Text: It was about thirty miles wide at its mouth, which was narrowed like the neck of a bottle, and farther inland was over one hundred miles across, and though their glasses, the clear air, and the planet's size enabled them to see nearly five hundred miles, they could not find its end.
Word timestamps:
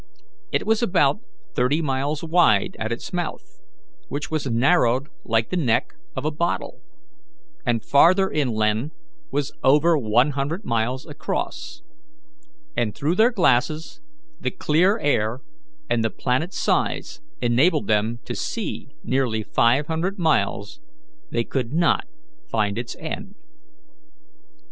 It 0.51 0.65
was 0.65 0.81
about 0.81 1.19
thirty 1.53 1.79
miles 1.79 2.23
wide 2.23 2.75
at 2.79 2.91
its 2.91 3.13
mouth, 3.13 3.61
which 4.07 4.31
was 4.31 4.47
narrowed 4.49 5.09
like 5.23 5.51
the 5.51 5.55
neck 5.57 5.93
of 6.15 6.25
a 6.25 6.31
bottle, 6.31 6.81
and 7.67 7.85
farther 7.85 8.31
inland 8.31 8.93
was 9.29 9.51
over 9.63 9.95
one 9.99 10.31
hundred 10.31 10.65
miles 10.65 11.05
across, 11.05 11.83
and 12.75 12.95
though 12.99 13.13
their 13.13 13.29
glasses, 13.29 14.01
the 14.39 14.49
clear 14.49 14.97
air, 14.97 15.41
and 15.87 16.03
the 16.03 16.09
planet's 16.09 16.57
size 16.57 17.21
enabled 17.39 17.85
them 17.85 18.17
to 18.25 18.33
see 18.33 18.95
nearly 19.03 19.43
five 19.43 19.85
hundred 19.85 20.17
miles, 20.17 20.81
they 21.29 21.43
could 21.43 21.73
not 21.73 22.07
find 22.49 22.79
its 22.79 22.95
end. 22.99 23.35